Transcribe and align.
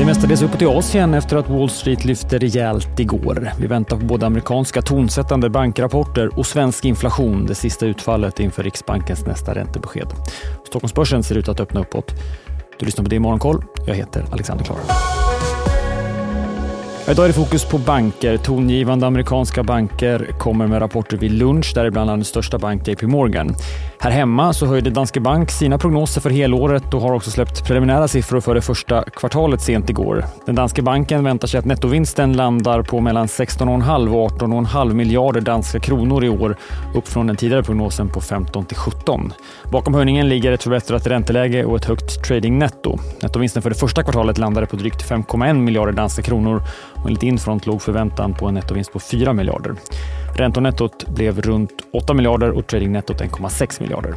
Det 0.00 0.04
är 0.04 0.06
mestadels 0.06 0.42
uppåt 0.42 0.62
i 0.62 0.66
Asien 0.66 1.14
efter 1.14 1.36
att 1.36 1.50
Wall 1.50 1.70
Street 1.70 2.04
lyfte 2.04 2.38
rejält 2.38 3.00
igår. 3.00 3.52
Vi 3.58 3.66
väntar 3.66 3.96
på 3.96 4.04
både 4.04 4.26
amerikanska 4.26 4.82
tonsättande 4.82 5.50
bankrapporter 5.50 6.38
och 6.38 6.46
svensk 6.46 6.84
inflation, 6.84 7.46
det 7.46 7.54
sista 7.54 7.86
utfallet 7.86 8.40
inför 8.40 8.62
Riksbankens 8.62 9.26
nästa 9.26 9.54
räntebesked. 9.54 10.08
Stockholmsbörsen 10.66 11.22
ser 11.22 11.38
ut 11.38 11.48
att 11.48 11.60
öppna 11.60 11.80
uppåt. 11.80 12.12
Du 12.78 12.86
lyssnar 12.86 13.04
på 13.04 13.10
det 13.10 13.16
i 13.16 13.18
Morgonkoll. 13.18 13.64
Jag 13.86 13.94
heter 13.94 14.24
Alexander 14.32 14.64
Klar. 14.64 14.78
Idag 17.08 17.24
är 17.24 17.28
det 17.28 17.34
fokus 17.34 17.64
på 17.64 17.78
banker. 17.78 18.36
Tongivande 18.36 19.06
amerikanska 19.06 19.62
banker 19.62 20.30
kommer 20.38 20.66
med 20.66 20.82
rapporter 20.82 21.16
vid 21.16 21.30
lunch, 21.30 21.72
däribland 21.74 22.06
landets 22.06 22.30
största 22.30 22.58
bank 22.58 22.88
JP 22.88 23.06
Morgan. 23.06 23.54
Här 24.00 24.10
hemma 24.10 24.52
så 24.52 24.66
höjde 24.66 24.90
Danske 24.90 25.20
Bank 25.20 25.50
sina 25.50 25.78
prognoser 25.78 26.20
för 26.20 26.30
helåret 26.30 26.94
och 26.94 27.00
har 27.00 27.12
också 27.12 27.30
släppt 27.30 27.64
preliminära 27.66 28.08
siffror 28.08 28.40
för 28.40 28.54
det 28.54 28.60
första 28.60 29.04
kvartalet 29.04 29.60
sent 29.60 29.90
igår. 29.90 30.24
Den 30.46 30.54
danska 30.54 30.82
banken 30.82 31.24
väntar 31.24 31.48
sig 31.48 31.58
att 31.58 31.64
nettovinsten 31.64 32.32
landar 32.32 32.82
på 32.82 33.00
mellan 33.00 33.26
16,5 33.26 34.14
och 34.14 34.30
18,5 34.30 34.92
miljarder 34.92 35.40
danska 35.40 35.80
kronor 35.80 36.24
i 36.24 36.28
år, 36.28 36.56
upp 36.94 37.08
från 37.08 37.26
den 37.26 37.36
tidigare 37.36 37.62
prognosen 37.62 38.08
på 38.08 38.20
15 38.20 38.64
till 38.64 38.76
17. 38.76 39.32
Bakom 39.72 39.94
höjningen 39.94 40.28
ligger 40.28 40.52
ett 40.52 40.62
förbättrat 40.62 41.06
ränteläge 41.06 41.64
och 41.64 41.76
ett 41.76 41.84
högt 41.84 42.24
tradingnetto. 42.24 42.98
Nettovinsten 43.22 43.62
för 43.62 43.70
det 43.70 43.76
första 43.76 44.02
kvartalet 44.02 44.38
landade 44.38 44.66
på 44.66 44.76
drygt 44.76 45.10
5,1 45.10 45.54
miljarder 45.54 45.92
danska 45.92 46.22
kronor 46.22 46.62
och 47.02 47.06
enligt 47.06 47.22
Infront 47.22 47.66
låg 47.66 47.82
förväntan 47.82 48.34
på 48.34 48.46
en 48.46 48.54
nettovinst 48.54 48.92
på 48.92 49.00
4 49.00 49.32
miljarder. 49.32 49.74
Räntonettot 50.36 51.08
blev 51.08 51.40
runt 51.40 51.72
8 51.92 52.14
miljarder 52.14 52.50
och 52.50 52.66
tradingnettot 52.66 53.20
1,6 53.20 53.82
miljarder. 53.82 54.14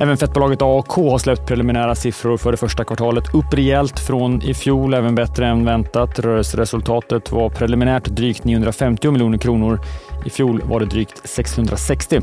Även 0.00 0.16
fettbolaget 0.16 0.62
AAK 0.62 0.90
har 0.90 1.18
släppt 1.18 1.46
preliminära 1.46 1.94
siffror 1.94 2.36
för 2.36 2.50
det 2.50 2.56
första 2.56 2.84
kvartalet. 2.84 3.34
Upp 3.34 3.54
rejält 3.54 4.00
från 4.00 4.42
i 4.42 4.54
fjol, 4.54 4.94
även 4.94 5.14
bättre 5.14 5.46
än 5.46 5.64
väntat. 5.64 6.18
Rörelseresultatet 6.18 7.32
var 7.32 7.50
preliminärt 7.50 8.04
drygt 8.04 8.44
950 8.44 9.10
miljoner 9.10 9.38
kronor. 9.38 9.80
I 10.24 10.30
fjol 10.30 10.62
var 10.64 10.80
det 10.80 10.86
drygt 10.86 11.28
660. 11.28 12.20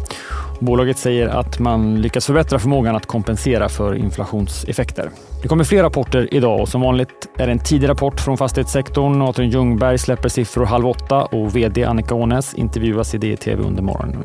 Bolaget 0.59 0.97
säger 0.97 1.27
att 1.27 1.59
man 1.59 2.01
lyckats 2.01 2.25
förbättra 2.25 2.59
förmågan 2.59 2.95
att 2.95 3.05
kompensera 3.05 3.69
för 3.69 3.95
inflationseffekter. 3.95 5.09
Det 5.41 5.47
kommer 5.47 5.63
fler 5.63 5.83
rapporter 5.83 6.33
idag 6.33 6.61
och 6.61 6.69
som 6.69 6.81
vanligt 6.81 7.22
är 7.37 7.47
en 7.47 7.59
tidig 7.59 7.89
rapport 7.89 8.19
från 8.19 8.37
fastighetssektorn. 8.37 9.21
Adrian 9.21 9.51
Ljungberg 9.51 9.97
släpper 9.97 10.29
siffror 10.29 10.65
halv 10.65 10.87
åtta 10.87 11.21
och 11.21 11.55
VD 11.55 11.83
Annika 11.83 12.15
Ånäs 12.15 12.53
intervjuas 12.53 13.15
i 13.15 13.17
DTV 13.17 13.63
under 13.63 13.81
morgonen. 13.83 14.23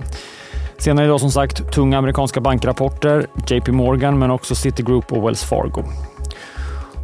Senare 0.79 1.07
idag 1.07 1.21
som 1.21 1.31
sagt 1.31 1.73
tunga 1.73 1.99
amerikanska 1.99 2.41
bankrapporter, 2.41 3.27
JP 3.47 3.73
Morgan 3.73 4.19
men 4.19 4.31
också 4.31 4.55
Citigroup 4.55 5.13
och 5.13 5.27
Wells 5.27 5.45
Fargo. 5.45 5.85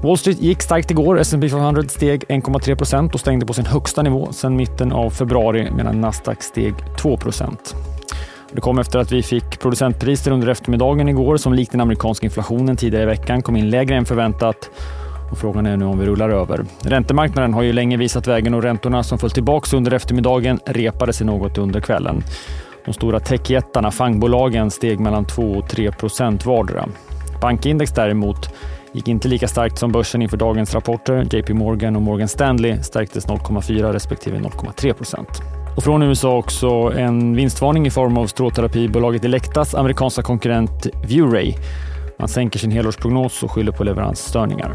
Wall 0.03 0.19
Street 0.19 0.41
gick 0.41 0.63
starkt 0.63 0.91
igår. 0.91 1.21
S&P 1.21 1.49
500 1.49 1.83
steg 1.89 2.25
1,3 2.29 2.77
procent 2.77 3.15
och 3.15 3.21
stängde 3.21 3.47
på 3.47 3.53
sin 3.53 3.67
högsta 3.67 4.03
nivå 4.03 4.33
sedan 4.33 4.57
mitten 4.57 4.93
av 4.93 5.11
februari 5.11 5.71
medan 5.77 6.01
Nasdaq 6.01 6.43
steg 6.43 6.75
2 6.99 7.17
procent. 7.17 7.75
Det 8.53 8.61
kom 8.61 8.79
efter 8.79 8.99
att 8.99 9.13
vi 9.13 9.23
fick 9.23 9.61
producentpriser 9.61 10.31
under 10.31 10.49
eftermiddagen 10.49 11.09
igår 11.09 11.37
som 11.37 11.55
likt 11.55 11.73
den 11.73 11.81
amerikanska 11.81 12.27
inflationen 12.27 12.77
tidigare 12.77 13.03
i 13.03 13.07
veckan 13.07 13.43
kom 13.43 13.57
in 13.57 13.71
lägre 13.71 13.97
än 13.97 14.05
förväntat 14.05 14.71
och 15.31 15.39
frågan 15.39 15.67
är 15.67 15.77
nu 15.77 15.85
om 15.85 15.99
vi 15.99 16.07
rullar 16.07 16.31
över. 16.31 16.65
Räntemarknaden 16.83 17.55
har 17.55 17.63
ju 17.63 17.73
länge 17.73 17.97
visat 17.97 18.27
vägen 18.27 18.55
och 18.55 18.63
räntorna 18.63 19.03
som 19.03 19.19
föll 19.19 19.31
tillbaka 19.31 19.77
under 19.77 19.95
eftermiddagen 19.95 20.61
repade 20.67 21.13
sig 21.13 21.27
något 21.27 21.59
under 21.59 21.81
kvällen. 21.81 22.23
De 22.85 22.93
stora 22.93 23.21
techjättarna, 23.21 23.91
fangbolagen, 23.91 24.71
steg 24.71 25.01
mellan 25.01 25.25
2 25.25 25.43
och 25.43 25.69
3 25.69 25.93
procent 25.93 26.47
vardera. 26.47 26.89
Bankindex 27.41 27.93
däremot 27.93 28.55
gick 28.93 29.09
inte 29.09 29.29
lika 29.29 29.49
starkt 29.49 29.79
som 29.79 29.93
börsen 29.93 30.23
inför 30.23 30.37
dagens 30.37 30.75
rapporter. 30.75 31.27
JP 31.31 31.55
Morgan 31.55 31.97
och 31.97 32.03
Morgan 32.03 32.29
Stanley 32.29 32.83
stärktes 32.83 33.27
0,4 33.27 33.93
respektive 33.93 34.39
0,3 34.39 34.93
procent. 34.93 35.29
Och 35.77 35.85
från 35.85 36.03
USA 36.03 36.37
också 36.37 36.69
en 36.97 37.37
vinstvarning 37.37 37.87
i 37.87 37.91
form 37.91 38.19
av 38.19 38.27
stråterapibolaget 38.27 39.25
Elektas 39.25 39.75
amerikanska 39.75 40.23
konkurrent 40.23 40.87
Viewray. 41.07 41.55
Man 42.19 42.29
sänker 42.29 42.59
sin 42.59 42.71
helårsprognos 42.71 43.43
och 43.43 43.51
skyller 43.51 43.73
på 43.73 43.85
leveransstörningar. 43.85 44.75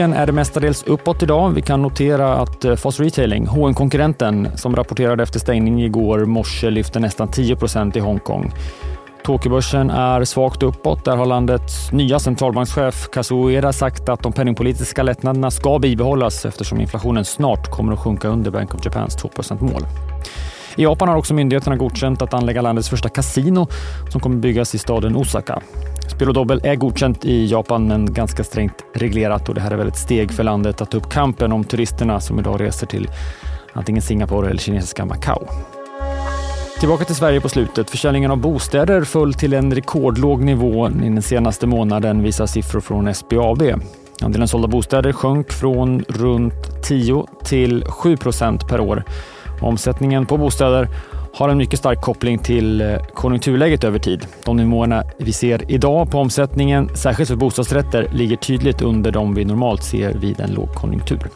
Aktien 0.00 0.12
är 0.12 0.26
det 0.26 0.32
mestadels 0.32 0.82
uppåt 0.82 1.22
idag. 1.22 1.50
Vi 1.50 1.62
kan 1.62 1.82
notera 1.82 2.34
att 2.34 2.64
eh, 2.64 2.74
Foss 2.76 3.00
Retailing, 3.00 3.46
hm 3.46 3.74
konkurrenten 3.74 4.48
som 4.56 4.76
rapporterade 4.76 5.22
efter 5.22 5.38
stängning 5.38 5.82
igår 5.82 6.24
morse, 6.24 6.70
lyfter 6.70 7.00
nästan 7.00 7.28
10% 7.28 7.96
i 7.96 8.00
Hongkong. 8.00 8.52
Tokyobörsen 9.24 9.90
är 9.90 10.24
svagt 10.24 10.62
uppåt. 10.62 11.04
Där 11.04 11.16
har 11.16 11.26
landets 11.26 11.92
nya 11.92 12.18
centralbankschef 12.18 13.08
Kazuo 13.12 13.50
Ueda 13.50 13.72
sagt 13.72 14.08
att 14.08 14.22
de 14.22 14.32
penningpolitiska 14.32 15.02
lättnaderna 15.02 15.50
ska 15.50 15.78
bibehållas 15.78 16.44
eftersom 16.44 16.80
inflationen 16.80 17.24
snart 17.24 17.70
kommer 17.70 17.92
att 17.92 17.98
sjunka 17.98 18.28
under 18.28 18.50
Bank 18.50 18.74
of 18.74 18.84
Japans 18.84 19.18
2% 19.24 19.62
mål. 19.62 19.82
I 20.80 20.82
Japan 20.82 21.08
har 21.08 21.16
också 21.16 21.34
myndigheterna 21.34 21.76
godkänt 21.76 22.22
att 22.22 22.34
anlägga 22.34 22.62
landets 22.62 22.88
första 22.88 23.08
kasino 23.08 23.68
som 24.10 24.20
kommer 24.20 24.36
byggas 24.36 24.74
i 24.74 24.78
staden 24.78 25.16
Osaka. 25.16 25.62
Spel 26.08 26.28
och 26.28 26.34
dobbel 26.34 26.60
är 26.64 26.74
godkänt 26.74 27.24
i 27.24 27.46
Japan 27.46 27.88
men 27.88 28.12
ganska 28.12 28.44
strängt 28.44 28.74
reglerat 28.94 29.48
och 29.48 29.54
det 29.54 29.60
här 29.60 29.70
är 29.70 29.76
väl 29.76 29.88
ett 29.88 29.96
steg 29.96 30.32
för 30.32 30.42
landet 30.42 30.80
att 30.80 30.90
ta 30.90 30.96
upp 30.98 31.10
kampen 31.10 31.52
om 31.52 31.64
turisterna 31.64 32.20
som 32.20 32.38
idag 32.38 32.60
reser 32.60 32.86
till 32.86 33.08
antingen 33.72 34.02
Singapore 34.02 34.50
eller 34.50 34.60
kinesiska 34.60 35.04
Macao. 35.04 35.48
Tillbaka 36.80 37.04
till 37.04 37.14
Sverige 37.14 37.40
på 37.40 37.48
slutet. 37.48 37.90
Försäljningen 37.90 38.30
av 38.30 38.36
bostäder 38.36 39.04
föll 39.04 39.34
till 39.34 39.52
en 39.52 39.74
rekordlåg 39.74 40.42
nivå 40.42 40.88
i 40.88 40.92
den 40.92 41.22
senaste 41.22 41.66
månaden 41.66 42.22
visar 42.22 42.46
siffror 42.46 42.80
från 42.80 43.14
SBAB. 43.14 43.62
Andelen 44.22 44.48
sålda 44.48 44.68
bostäder 44.68 45.12
sjönk 45.12 45.52
från 45.52 46.04
runt 46.08 46.82
10 46.82 47.26
till 47.44 47.84
7 47.84 48.16
procent 48.16 48.68
per 48.68 48.80
år. 48.80 49.04
Omsättningen 49.60 50.26
på 50.26 50.36
bostäder 50.36 50.88
har 51.34 51.48
en 51.48 51.58
mycket 51.58 51.78
stark 51.78 52.00
koppling 52.00 52.38
till 52.38 52.80
eh, 52.80 52.96
konjunkturläget 53.14 53.84
över 53.84 53.98
tid. 53.98 54.26
De 54.44 54.56
nivåerna 54.56 55.04
vi 55.18 55.32
ser 55.32 55.70
idag 55.70 56.10
på 56.10 56.18
omsättningen, 56.18 56.90
särskilt 56.94 57.28
för 57.28 57.36
bostadsrätter, 57.36 58.08
ligger 58.12 58.36
tydligt 58.36 58.82
under 58.82 59.10
de 59.10 59.34
vi 59.34 59.44
normalt 59.44 59.82
ser 59.82 60.14
vid 60.14 60.40
en 60.40 60.50
lågkonjunktur. 60.50 61.30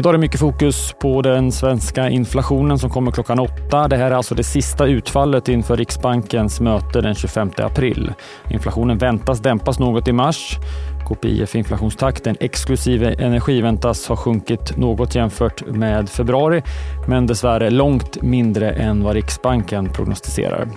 Idag 0.00 0.10
är 0.10 0.12
det 0.12 0.18
mycket 0.18 0.40
fokus 0.40 0.94
på 1.00 1.22
den 1.22 1.52
svenska 1.52 2.08
inflationen 2.08 2.78
som 2.78 2.90
kommer 2.90 3.10
klockan 3.10 3.38
åtta. 3.38 3.88
Det 3.88 3.96
här 3.96 4.10
är 4.10 4.14
alltså 4.14 4.34
det 4.34 4.44
sista 4.44 4.86
utfallet 4.86 5.48
inför 5.48 5.76
Riksbankens 5.76 6.60
möte 6.60 7.00
den 7.00 7.14
25 7.14 7.50
april. 7.56 8.12
Inflationen 8.50 8.98
väntas 8.98 9.40
dämpas 9.40 9.78
något 9.78 10.08
i 10.08 10.12
mars. 10.12 10.58
KPIF-inflationstakten 11.08 12.36
exklusive 12.40 13.12
energi 13.12 13.60
väntas 13.60 14.08
ha 14.08 14.16
sjunkit 14.16 14.76
något 14.76 15.14
jämfört 15.14 15.66
med 15.66 16.08
februari, 16.08 16.62
men 17.06 17.26
dessvärre 17.26 17.70
långt 17.70 18.22
mindre 18.22 18.70
än 18.70 19.04
vad 19.04 19.14
Riksbanken 19.14 19.92
prognostiserar. 19.92 20.68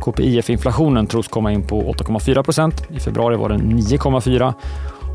KPIF-inflationen 0.00 1.06
tros 1.06 1.28
komma 1.28 1.52
in 1.52 1.66
på 1.66 1.82
8,4 1.82 2.42
procent. 2.42 2.86
I 2.90 3.00
februari 3.00 3.36
var 3.36 3.48
den 3.48 3.60
9,4 3.60 4.54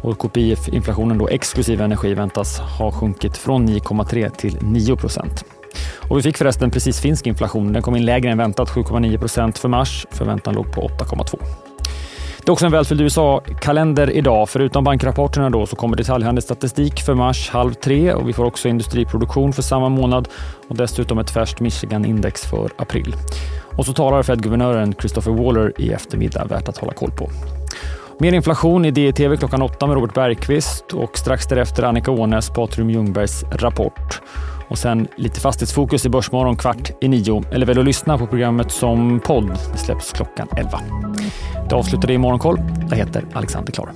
och 0.03 0.19
KPIF-inflationen 0.19 1.17
då 1.17 1.27
exklusive 1.27 1.83
energi 1.83 2.13
väntas 2.13 2.59
ha 2.59 2.91
sjunkit 2.91 3.37
från 3.37 3.67
9,3 3.67 4.29
till 4.29 4.57
9 4.61 4.95
procent. 4.95 5.45
Och 6.09 6.17
vi 6.17 6.21
fick 6.21 6.37
förresten 6.37 6.71
precis 6.71 6.99
finsk 6.99 7.27
inflation. 7.27 7.73
Den 7.73 7.81
kom 7.81 7.95
in 7.95 8.05
lägre 8.05 8.31
än 8.31 8.37
väntat, 8.37 8.69
7,9 8.69 9.17
procent 9.17 9.57
för 9.57 9.69
mars. 9.69 10.05
Förväntan 10.11 10.55
låg 10.55 10.71
på 10.71 10.81
8,2. 10.81 11.74
Det 12.45 12.49
är 12.49 12.53
också 12.53 12.65
en 12.65 12.71
välfylld 12.71 13.01
USA-kalender 13.01 14.11
idag. 14.11 14.49
Förutom 14.49 14.83
bankrapporterna 14.83 15.49
då 15.49 15.65
så 15.65 15.75
kommer 15.75 15.97
detaljhandelsstatistik 15.97 17.01
för 17.01 17.13
mars 17.13 17.49
halv 17.49 17.73
tre 17.73 18.13
och 18.13 18.29
vi 18.29 18.33
får 18.33 18.45
också 18.45 18.67
industriproduktion 18.67 19.53
för 19.53 19.61
samma 19.61 19.89
månad 19.89 20.27
och 20.67 20.75
dessutom 20.75 21.19
ett 21.19 21.29
färskt 21.29 21.59
Michigan-index 21.59 22.45
för 22.45 22.71
april. 22.77 23.15
Och 23.77 23.85
så 23.85 23.93
talar 23.93 24.23
Fed-guvernören 24.23 24.93
Christopher 24.93 25.31
Waller 25.31 25.81
i 25.81 25.91
eftermiddag, 25.91 26.45
värt 26.45 26.69
att 26.69 26.77
hålla 26.77 26.93
koll 26.93 27.11
på. 27.11 27.29
Mer 28.19 28.33
inflation 28.33 28.85
i 28.85 28.91
DTV 28.91 29.37
klockan 29.37 29.61
åtta 29.61 29.87
med 29.87 29.95
Robert 29.95 30.13
Bergqvist 30.13 30.93
och 30.93 31.17
strax 31.17 31.47
därefter 31.47 31.83
Annika 31.83 32.11
Ånäs 32.11 32.49
Patrum 32.49 32.89
Ljungbergs 32.89 33.43
rapport. 33.51 34.21
Och 34.67 34.77
sen 34.77 35.07
lite 35.15 35.39
fastighetsfokus 35.39 36.05
i 36.05 36.09
Börsmorgon 36.09 36.55
kvart 36.55 36.91
i 37.01 37.07
nio. 37.07 37.43
Eller 37.51 37.65
väl 37.65 37.79
att 37.79 37.85
lyssna 37.85 38.17
på 38.17 38.27
programmet 38.27 38.71
som 38.71 39.19
podd. 39.19 39.51
Det 39.71 39.77
släpps 39.77 40.11
klockan 40.11 40.47
11. 40.57 40.79
Det 41.69 41.75
avslutar 41.75 42.07
det 42.07 42.13
i 42.13 42.17
Morgonkoll. 42.17 42.59
Jag 42.89 42.97
heter 42.97 43.25
Alexander 43.33 43.71
Klar. 43.71 43.89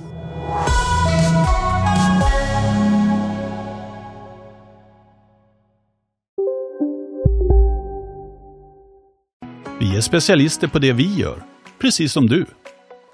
Vi 9.80 9.96
är 9.96 10.00
specialister 10.00 10.68
på 10.68 10.78
det 10.78 10.92
vi 10.92 11.14
gör, 11.14 11.42
precis 11.80 12.12
som 12.12 12.26
du. 12.26 12.46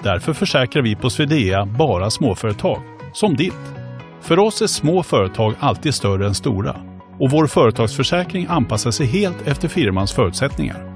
Därför 0.03 0.32
försäkrar 0.32 0.82
vi 0.82 0.97
på 0.97 1.11
Swedea 1.11 1.67
bara 1.67 2.11
småföretag, 2.11 2.82
som 3.12 3.37
ditt. 3.37 3.52
För 4.20 4.38
oss 4.38 4.62
är 4.62 4.67
små 4.67 5.02
företag 5.02 5.55
alltid 5.61 5.94
större 5.94 6.26
än 6.26 6.35
stora 6.35 6.76
och 7.19 7.31
vår 7.31 7.47
företagsförsäkring 7.47 8.47
anpassar 8.49 8.91
sig 8.91 9.06
helt 9.06 9.47
efter 9.47 9.69
firmans 9.69 10.12
förutsättningar. 10.12 10.96